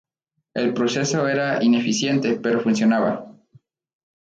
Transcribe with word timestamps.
El 0.55 0.73
proceso 0.73 1.27
era 1.27 1.63
ineficiente, 1.63 2.39
pero 2.41 2.61
funcionaba. 2.61 3.37